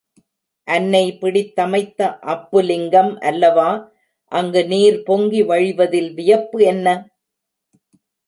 அன்னை 0.67 1.01
பிடித்தமைத்த 1.19 1.99
அப்புலிங்கம் 2.25 3.11
அல்லவா, 3.21 3.67
அங்கு 4.31 4.61
நீர் 4.67 4.97
பொங்கி 5.03 5.41
வழிவதில் 5.43 6.11
வியப்பு 6.13 6.59
என்ன? 6.63 6.87